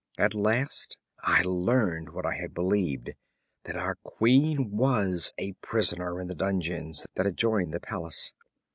At 0.17 0.33
last 0.33 0.97
I 1.21 1.43
learned 1.43 2.11
what 2.11 2.25
I 2.25 2.33
had 2.35 2.55
believed 2.55 3.11
that 3.65 3.75
our 3.77 3.93
queen 4.01 4.71
was 4.71 5.31
a 5.37 5.53
prisoner 5.61 6.19
in 6.19 6.27
the 6.27 6.33
dungeons 6.33 7.05
that 7.13 7.27
adjoin 7.27 7.69
the 7.69 7.79
palace. 7.79 8.33